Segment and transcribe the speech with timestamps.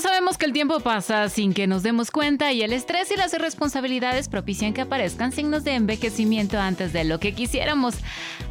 [0.00, 3.34] Sabemos que el tiempo pasa sin que nos demos cuenta y el estrés y las
[3.34, 7.96] irresponsabilidades propician que aparezcan signos de envejecimiento antes de lo que quisiéramos.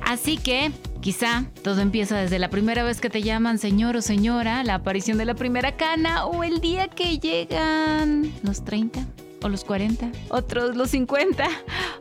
[0.02, 4.66] Así que Quizá todo empieza desde la primera vez que te llaman señor o señora,
[4.66, 9.06] la aparición de la primera cana o el día que llegan los 30
[9.42, 11.48] o los 40, otros los 50.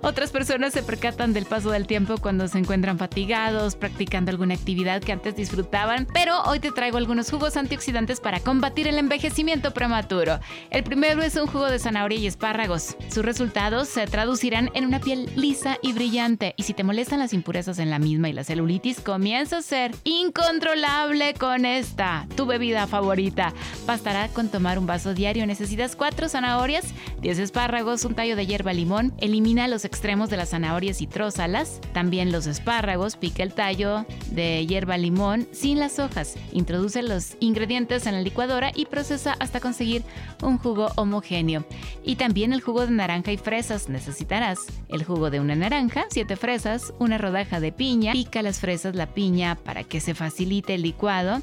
[0.03, 5.03] Otras personas se percatan del paso del tiempo cuando se encuentran fatigados, practicando alguna actividad
[5.03, 10.39] que antes disfrutaban, pero hoy te traigo algunos jugos antioxidantes para combatir el envejecimiento prematuro.
[10.71, 12.97] El primero es un jugo de zanahoria y espárragos.
[13.09, 17.33] Sus resultados se traducirán en una piel lisa y brillante, y si te molestan las
[17.33, 22.87] impurezas en la misma y la celulitis, comienza a ser incontrolable con esta, tu bebida
[22.87, 23.53] favorita.
[23.87, 25.47] Bastará con tomar un vaso diario.
[25.47, 26.87] Necesitas cuatro zanahorias,
[27.29, 31.79] 10 espárragos, un tallo de hierba limón, elimina los extremos de las zanahorias y trózalas,
[31.93, 38.07] también los espárragos, pica el tallo de hierba limón sin las hojas, introduce los ingredientes
[38.07, 40.05] en la licuadora y procesa hasta conseguir
[40.43, 41.67] un jugo homogéneo.
[42.03, 44.61] Y también el jugo de naranja y fresas necesitarás.
[44.89, 49.13] El jugo de una naranja, 7 fresas, una rodaja de piña, pica las fresas, la
[49.13, 51.43] piña para que se facilite el licuado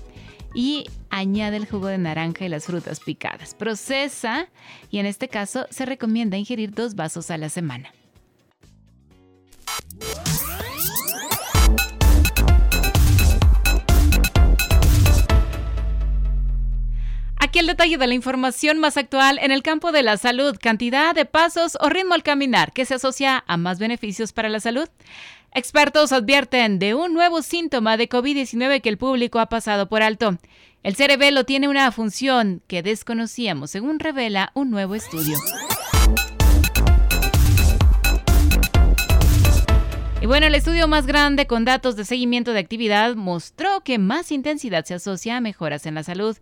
[0.55, 3.53] y añade el jugo de naranja y las frutas picadas.
[3.53, 4.47] Procesa
[4.89, 7.91] y en este caso se recomienda ingerir dos vasos a la semana.
[17.37, 21.13] Aquí el detalle de la información más actual en el campo de la salud, cantidad
[21.13, 24.89] de pasos o ritmo al caminar que se asocia a más beneficios para la salud.
[25.57, 30.37] Expertos advierten de un nuevo síntoma de COVID-19 que el público ha pasado por alto.
[30.83, 35.37] El cerebelo tiene una función que desconocíamos, según revela un nuevo estudio.
[40.21, 44.33] Y bueno, el estudio más grande con datos de seguimiento de actividad mostró que más
[44.33, 46.35] intensidad se asocia a mejoras en la salud.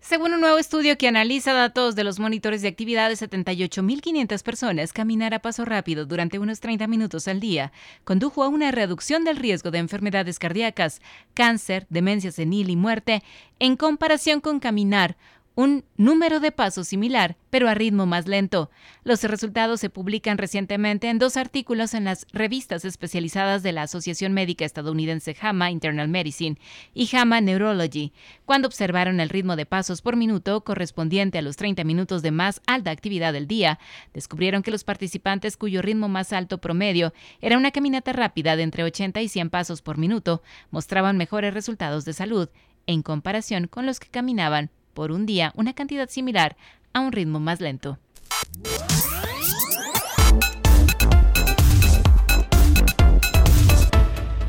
[0.00, 4.92] Según un nuevo estudio que analiza datos de los monitores de actividad de 78.500 personas,
[4.94, 7.70] caminar a paso rápido durante unos 30 minutos al día
[8.04, 11.02] condujo a una reducción del riesgo de enfermedades cardíacas,
[11.34, 13.22] cáncer, demencia senil y muerte
[13.58, 15.18] en comparación con caminar
[15.60, 18.70] un número de pasos similar, pero a ritmo más lento.
[19.04, 24.32] Los resultados se publican recientemente en dos artículos en las revistas especializadas de la Asociación
[24.32, 26.56] Médica Estadounidense JAMA Internal Medicine
[26.94, 28.14] y JAMA Neurology,
[28.46, 32.62] cuando observaron el ritmo de pasos por minuto correspondiente a los 30 minutos de más
[32.66, 33.78] alta actividad del día,
[34.14, 37.12] descubrieron que los participantes cuyo ritmo más alto promedio
[37.42, 42.06] era una caminata rápida de entre 80 y 100 pasos por minuto mostraban mejores resultados
[42.06, 42.48] de salud
[42.86, 46.56] en comparación con los que caminaban por un día una cantidad similar
[46.92, 47.98] a un ritmo más lento.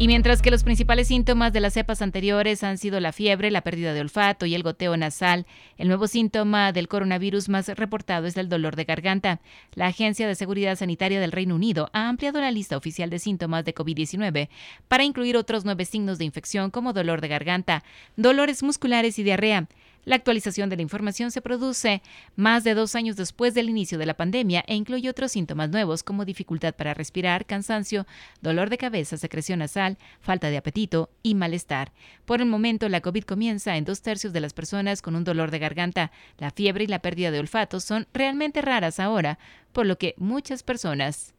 [0.02, 3.62] Y mientras que los principales síntomas de las cepas anteriores han sido la fiebre, la
[3.62, 5.46] pérdida de olfato y el goteo nasal,
[5.78, 9.42] el nuevo síntoma del coronavirus más reportado es el dolor de garganta.
[9.76, 13.64] La Agencia de Seguridad Sanitaria del Reino Unido ha ampliado la lista oficial de síntomas
[13.64, 14.50] de COVID-19
[14.88, 17.84] para incluir otros nueve signos de infección como dolor de garganta,
[18.16, 19.68] dolores musculares y diarrea.
[20.04, 22.02] La actualización de la información se produce
[22.36, 26.02] más de dos años después del inicio de la pandemia e incluye otros síntomas nuevos
[26.02, 28.08] como dificultad para respirar, cansancio,
[28.42, 31.92] dolor de cabeza, secreción nasal, falta de apetito y malestar.
[32.26, 35.52] Por el momento, la COVID comienza en dos tercios de las personas con un dolor
[35.52, 36.12] de garganta.
[36.38, 39.38] La fiebre y la pérdida de olfato son realmente raras ahora,
[39.72, 41.34] por lo que muchas personas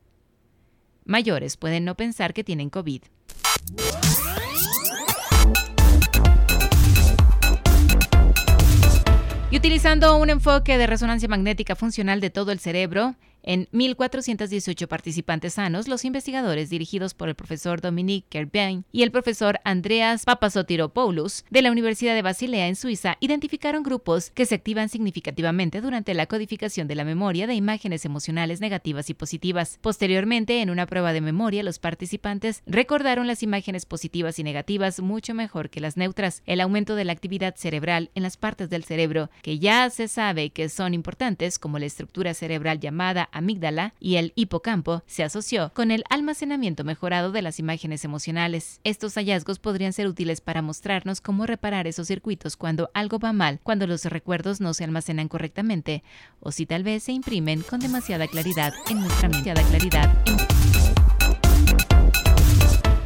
[1.05, 3.03] mayores pueden no pensar que tienen COVID.
[9.83, 15.89] Utilizando un enfoque de resonancia magnética funcional de todo el cerebro, en 1.418 participantes sanos,
[15.89, 21.71] los investigadores dirigidos por el profesor Dominique Kerbain y el profesor Andreas Papasotiropoulos de la
[21.71, 26.95] Universidad de Basilea en Suiza identificaron grupos que se activan significativamente durante la codificación de
[26.95, 29.79] la memoria de imágenes emocionales negativas y positivas.
[29.81, 35.35] Posteriormente, en una prueba de memoria, los participantes recordaron las imágenes positivas y negativas mucho
[35.35, 36.43] mejor que las neutras.
[36.47, 40.51] El aumento de la actividad cerebral en las partes del cerebro que ya se sabe
[40.51, 45.91] que son importantes, como la estructura cerebral llamada amígdala y el hipocampo se asoció con
[45.91, 48.81] el almacenamiento mejorado de las imágenes emocionales.
[48.85, 53.61] Estos hallazgos podrían ser útiles para mostrarnos cómo reparar esos circuitos cuando algo va mal,
[53.63, 56.03] cuando los recuerdos no se almacenan correctamente
[56.41, 59.43] o si tal vez se imprimen con demasiada claridad en nuestra mente.
[59.43, 60.09] Claridad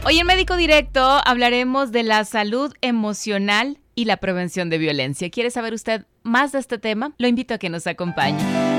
[0.05, 5.31] Hoy en Médico Directo hablaremos de la salud emocional y la prevención de violencia.
[5.31, 7.13] ¿Quiere saber usted más de este tema?
[7.19, 8.76] Lo invito a que nos acompañe.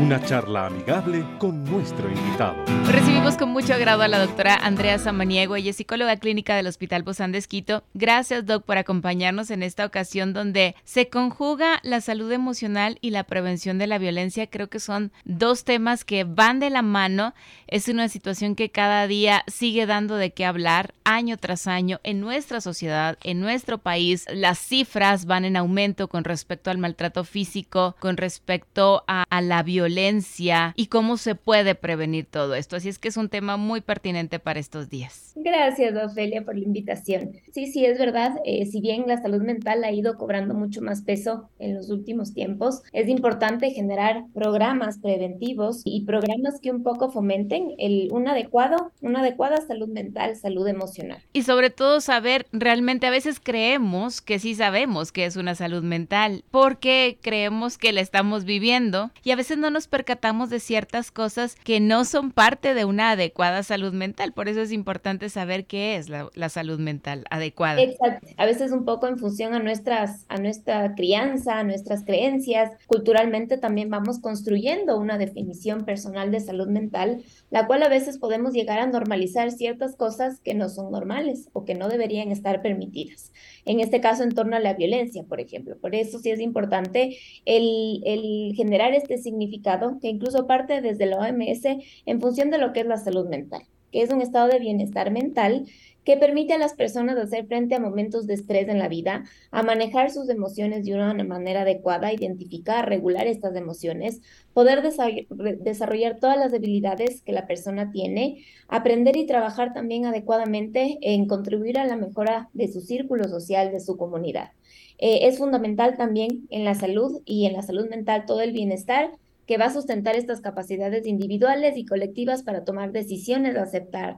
[0.00, 2.56] Una charla amigable con nuestro invitado.
[2.86, 7.02] Recibimos con mucho agrado a la doctora Andrea Samaniego, ella es psicóloga clínica del Hospital
[7.02, 7.84] Bozán de Esquito.
[7.92, 13.24] Gracias, doc, por acompañarnos en esta ocasión donde se conjuga la salud emocional y la
[13.24, 14.46] prevención de la violencia.
[14.46, 17.34] Creo que son dos temas que van de la mano.
[17.66, 22.20] Es una situación que cada día sigue dando de qué hablar año tras año en
[22.20, 24.24] nuestra sociedad, en nuestro país.
[24.32, 29.62] Las cifras van en aumento con respecto al maltrato físico, con respecto a, a la
[29.62, 32.76] violencia violencia y cómo se puede prevenir todo esto.
[32.76, 35.32] Así es que es un tema muy pertinente para estos días.
[35.36, 37.32] Gracias, Ofelia, por la invitación.
[37.52, 38.34] Sí, sí, es verdad.
[38.44, 42.34] Eh, si bien la salud mental ha ido cobrando mucho más peso en los últimos
[42.34, 48.92] tiempos, es importante generar programas preventivos y programas que un poco fomenten el, un adecuado,
[49.00, 51.18] una adecuada salud mental, salud emocional.
[51.32, 55.82] Y sobre todo saber, realmente a veces creemos que sí sabemos que es una salud
[55.82, 61.10] mental, porque creemos que la estamos viviendo y a veces no nos percatamos de ciertas
[61.10, 64.32] cosas que no son parte de una adecuada salud mental.
[64.32, 67.80] Por eso es importante saber qué es la, salud mental adecuada.
[67.80, 68.26] Exacto.
[68.36, 73.58] A veces un poco en función a nuestras, a nuestra crianza, a nuestras creencias, culturalmente
[73.58, 78.80] también vamos construyendo una definición personal de salud mental, la cual a veces podemos llegar
[78.80, 83.32] a normalizar ciertas cosas que no son normales o que no deberían estar permitidas.
[83.64, 85.76] En este caso, en torno a la violencia, por ejemplo.
[85.78, 89.69] Por eso sí es importante el, el generar este significado
[90.00, 91.64] que incluso parte desde la OMS
[92.06, 93.62] en función de lo que es la salud mental,
[93.92, 95.66] que es un estado de bienestar mental
[96.04, 99.62] que permite a las personas hacer frente a momentos de estrés en la vida, a
[99.62, 104.20] manejar sus emociones de una manera adecuada, identificar, regular estas emociones,
[104.54, 111.26] poder desarrollar todas las habilidades que la persona tiene, aprender y trabajar también adecuadamente en
[111.26, 114.52] contribuir a la mejora de su círculo social, de su comunidad.
[114.98, 119.10] Eh, es fundamental también en la salud y en la salud mental todo el bienestar
[119.50, 123.56] que va a sustentar estas capacidades individuales y colectivas para tomar decisiones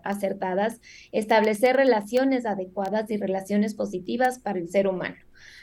[0.05, 5.17] acertadas, establecer relaciones adecuadas y relaciones positivas para el ser humano.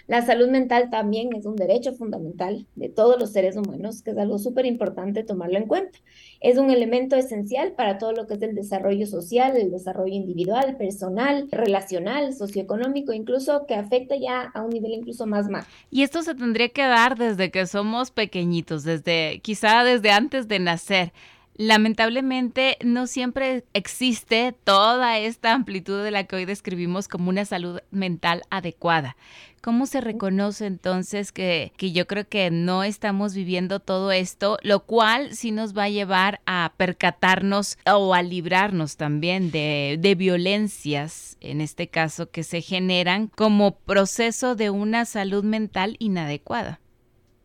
[0.10, 4.18] La salud mental también es un derecho fundamental de todos los seres humanos, que es
[4.18, 6.00] algo súper importante tomarlo en cuenta.
[6.42, 10.78] Es un elemento esencial para todo lo que es el desarrollo social, el desarrollo individual,
[10.78, 15.68] personal, relacional, socioeconómico, incluso que afecta ya a un nivel incluso más más.
[15.92, 20.58] Y esto se tendría que dar desde que somos pequeñitos, desde quizá desde antes de
[20.58, 21.14] nacer
[21.60, 27.82] lamentablemente no siempre existe toda esta amplitud de la que hoy describimos como una salud
[27.92, 29.18] mental adecuada.
[29.62, 34.86] ¿Cómo se reconoce entonces que, que, yo creo que no estamos viviendo todo esto, lo
[34.86, 41.36] cual sí nos va a llevar a percatarnos o a librarnos también de, de violencias,
[41.42, 46.80] en este caso, que se generan como proceso de una salud mental inadecuada?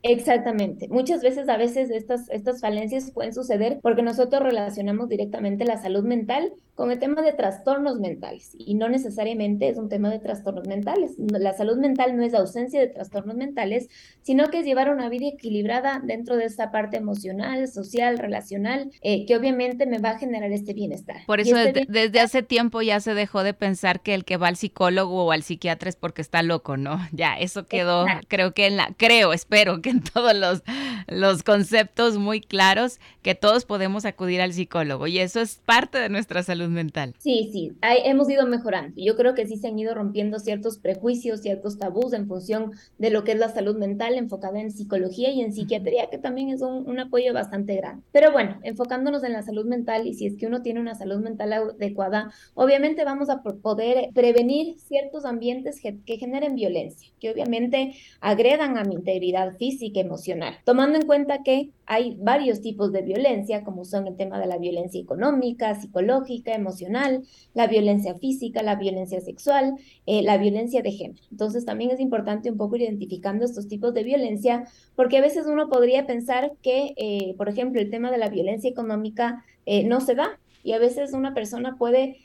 [0.06, 0.86] Exactamente.
[0.88, 6.04] Muchas veces, a veces, estas, estas falencias pueden suceder porque nosotros relacionamos directamente la salud
[6.04, 10.66] mental con el tema de trastornos mentales y no necesariamente es un tema de trastornos
[10.66, 11.12] mentales.
[11.18, 13.88] La salud mental no es ausencia de trastornos mentales,
[14.22, 19.24] sino que es llevar una vida equilibrada dentro de esta parte emocional, social, relacional, eh,
[19.26, 21.18] que obviamente me va a generar este bienestar.
[21.26, 24.48] Por eso este desde, hace tiempo ya se dejó de pensar que el que va
[24.48, 26.98] al psicólogo o al psiquiatra es porque está loco, ¿no?
[27.14, 30.64] Ya, eso quedó, creo que en la, creo, espero que todos los,
[31.06, 36.08] los conceptos muy claros que todos podemos acudir al psicólogo y eso es parte de
[36.08, 37.14] nuestra salud mental.
[37.18, 38.94] Sí, sí, hemos ido mejorando.
[38.96, 43.10] Yo creo que sí se han ido rompiendo ciertos prejuicios, ciertos tabús en función de
[43.10, 46.62] lo que es la salud mental enfocada en psicología y en psiquiatría, que también es
[46.62, 48.02] un, un apoyo bastante grande.
[48.12, 51.20] Pero bueno, enfocándonos en la salud mental y si es que uno tiene una salud
[51.20, 57.94] mental adecuada, obviamente vamos a poder prevenir ciertos ambientes que, que generen violencia, que obviamente
[58.20, 63.62] agredan a mi integridad física emocional, tomando en cuenta que hay varios tipos de violencia,
[63.62, 67.22] como son el tema de la violencia económica, psicológica, emocional,
[67.54, 69.74] la violencia física, la violencia sexual,
[70.06, 71.22] eh, la violencia de género.
[71.30, 75.68] Entonces también es importante un poco identificando estos tipos de violencia, porque a veces uno
[75.68, 80.14] podría pensar que, eh, por ejemplo, el tema de la violencia económica eh, no se
[80.14, 82.18] da y a veces una persona puede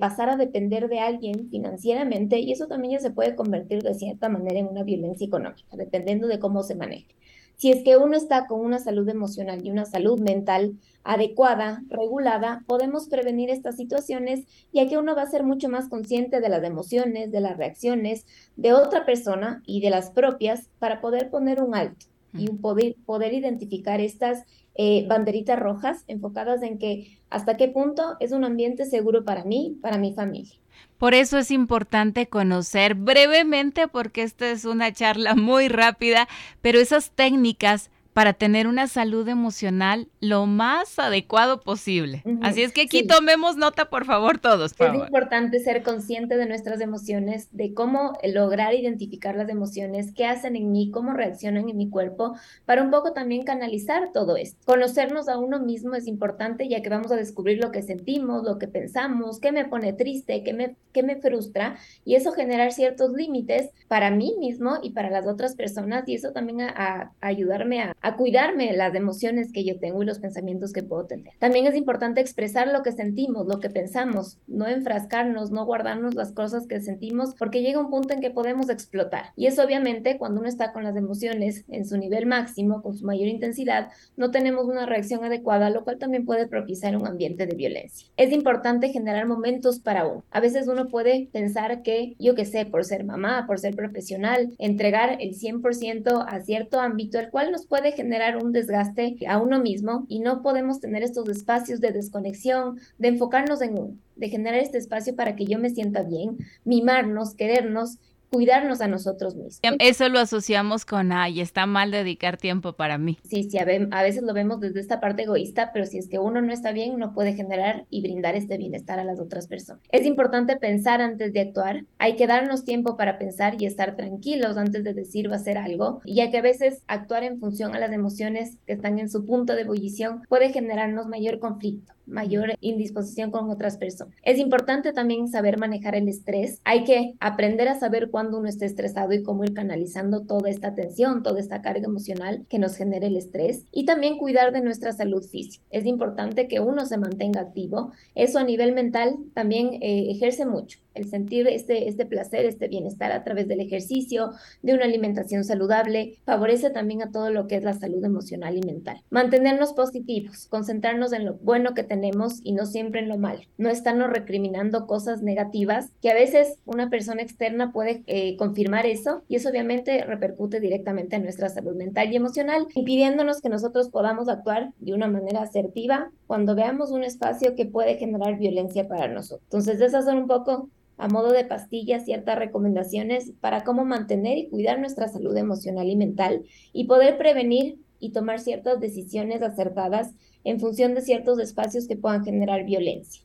[0.00, 4.28] pasar a depender de alguien financieramente y eso también ya se puede convertir de cierta
[4.28, 7.14] manera en una violencia económica, dependiendo de cómo se maneje.
[7.58, 12.62] Si es que uno está con una salud emocional y una salud mental adecuada, regulada,
[12.68, 16.62] podemos prevenir estas situaciones, ya que uno va a ser mucho más consciente de las
[16.62, 21.74] emociones, de las reacciones de otra persona y de las propias para poder poner un
[21.74, 24.44] alto y poder, poder identificar estas
[24.76, 29.76] eh, banderitas rojas enfocadas en que hasta qué punto es un ambiente seguro para mí,
[29.82, 30.54] para mi familia.
[30.98, 36.28] Por eso es importante conocer brevemente, porque esta es una charla muy rápida,
[36.60, 42.24] pero esas técnicas para tener una salud emocional lo más adecuado posible.
[42.42, 44.72] Así es que aquí tomemos nota, por favor, todos.
[44.72, 50.56] es importante ser consciente de nuestras emociones, de cómo lograr identificar las emociones, qué hacen
[50.56, 52.34] en mí, cómo reaccionan en mi cuerpo,
[52.64, 54.58] para un poco también canalizar todo esto.
[54.66, 58.58] Conocernos a uno mismo es importante, ya que vamos a descubrir lo que sentimos, lo
[58.58, 63.12] que pensamos, qué me pone triste, qué me, qué me frustra, y eso generar ciertos
[63.12, 67.94] límites para mí mismo y para las otras personas, y eso también a, ayudarme a
[68.07, 71.34] a cuidarme las emociones que yo tengo y los pensamientos que puedo tener.
[71.38, 76.32] También es importante expresar lo que sentimos, lo que pensamos, no enfrascarnos, no guardarnos las
[76.32, 79.32] cosas que sentimos, porque llega un punto en que podemos explotar.
[79.36, 83.04] Y eso obviamente cuando uno está con las emociones en su nivel máximo, con su
[83.04, 87.54] mayor intensidad, no tenemos una reacción adecuada, lo cual también puede propiciar un ambiente de
[87.54, 88.08] violencia.
[88.16, 90.24] Es importante generar momentos para uno.
[90.30, 94.54] A veces uno puede pensar que, yo que sé, por ser mamá, por ser profesional,
[94.58, 99.58] entregar el 100% a cierto ámbito, el cual nos puede generar un desgaste a uno
[99.60, 104.60] mismo y no podemos tener estos espacios de desconexión, de enfocarnos en uno, de generar
[104.60, 107.98] este espacio para que yo me sienta bien, mimarnos, querernos
[108.30, 109.60] cuidarnos a nosotros mismos.
[109.78, 113.18] Eso lo asociamos con, ay, está mal dedicar tiempo para mí.
[113.24, 116.40] Sí, sí, a, veces lo vemos desde esta parte egoísta, pero si es que uno
[116.42, 119.82] no está bien, no puede generar y brindar este bienestar a las otras personas.
[119.90, 124.56] Es importante pensar antes de actuar, hay que darnos tiempo para pensar y estar tranquilos
[124.56, 127.92] antes de decir o hacer algo, ya que a veces actuar en función a las
[127.92, 133.50] emociones que están en su punto de ebullición puede generarnos mayor conflicto mayor indisposición con
[133.50, 134.14] otras personas.
[134.22, 136.60] Es importante también saber manejar el estrés.
[136.64, 140.74] Hay que aprender a saber cuándo uno está estresado y cómo ir canalizando toda esta
[140.74, 144.92] tensión, toda esta carga emocional que nos genera el estrés y también cuidar de nuestra
[144.92, 145.64] salud física.
[145.70, 147.92] Es importante que uno se mantenga activo.
[148.14, 153.12] Eso a nivel mental también eh, ejerce mucho el sentir este, este placer, este bienestar
[153.12, 157.64] a través del ejercicio, de una alimentación saludable, favorece también a todo lo que es
[157.64, 159.02] la salud emocional y mental.
[159.10, 163.40] Mantenernos positivos, concentrarnos en lo bueno que tenemos y no siempre en lo malo.
[163.56, 169.22] No estarnos recriminando cosas negativas que a veces una persona externa puede eh, confirmar eso
[169.28, 174.28] y eso obviamente repercute directamente en nuestra salud mental y emocional, impidiéndonos que nosotros podamos
[174.28, 179.42] actuar de una manera asertiva cuando veamos un espacio que puede generar violencia para nosotros.
[179.44, 184.48] Entonces, esas son un poco a modo de pastillas ciertas recomendaciones para cómo mantener y
[184.48, 190.14] cuidar nuestra salud emocional y mental y poder prevenir y tomar ciertas decisiones acertadas
[190.44, 193.22] en función de ciertos espacios que puedan generar violencia.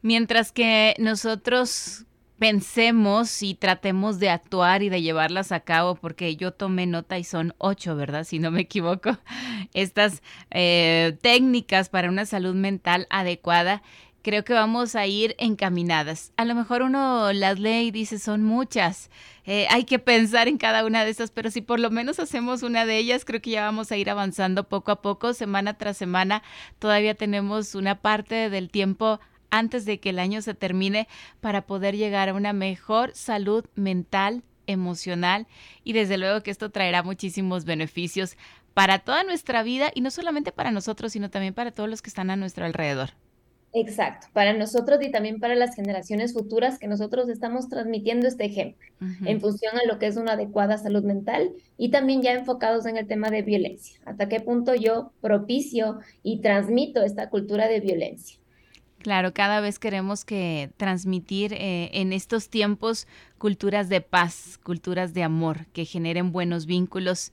[0.00, 2.06] Mientras que nosotros
[2.38, 7.24] pensemos y tratemos de actuar y de llevarlas a cabo, porque yo tomé nota y
[7.24, 8.24] son ocho, ¿verdad?
[8.24, 9.18] Si no me equivoco,
[9.74, 13.82] estas eh, técnicas para una salud mental adecuada
[14.28, 16.34] creo que vamos a ir encaminadas.
[16.36, 19.08] A lo mejor uno las lee y dice, son muchas.
[19.46, 22.62] Eh, hay que pensar en cada una de esas, pero si por lo menos hacemos
[22.62, 25.96] una de ellas, creo que ya vamos a ir avanzando poco a poco, semana tras
[25.96, 26.42] semana.
[26.78, 29.18] Todavía tenemos una parte del tiempo
[29.48, 31.08] antes de que el año se termine
[31.40, 35.46] para poder llegar a una mejor salud mental, emocional
[35.84, 38.36] y desde luego que esto traerá muchísimos beneficios
[38.74, 42.10] para toda nuestra vida y no solamente para nosotros, sino también para todos los que
[42.10, 43.12] están a nuestro alrededor.
[43.80, 48.88] Exacto, para nosotros y también para las generaciones futuras que nosotros estamos transmitiendo este ejemplo
[49.24, 52.96] en función a lo que es una adecuada salud mental y también ya enfocados en
[52.96, 54.00] el tema de violencia.
[54.04, 58.40] ¿Hasta qué punto yo propicio y transmito esta cultura de violencia?
[58.98, 63.06] Claro, cada vez queremos que transmitir eh, en estos tiempos
[63.38, 67.32] culturas de paz, culturas de amor, que generen buenos vínculos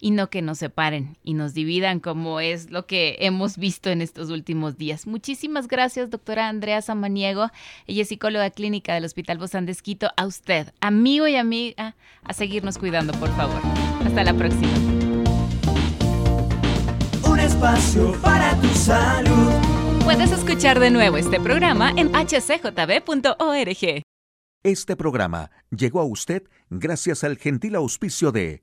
[0.00, 4.02] y no que nos separen y nos dividan como es lo que hemos visto en
[4.02, 5.06] estos últimos días.
[5.06, 7.50] Muchísimas gracias, doctora Andrea Samaniego.
[7.86, 10.10] Ella es psicóloga clínica del Hospital Bozán de Esquito.
[10.16, 13.60] A usted, amigo y amiga, a seguirnos cuidando, por favor.
[14.04, 14.72] Hasta la próxima.
[17.28, 19.52] Un espacio para tu salud.
[20.04, 24.02] Puedes escuchar de nuevo este programa en hcjb.org.
[24.62, 28.62] Este programa llegó a usted gracias al gentil auspicio de